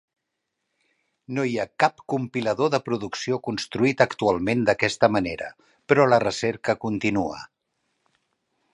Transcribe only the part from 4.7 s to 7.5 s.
d'aquesta manera, però la recerca continua.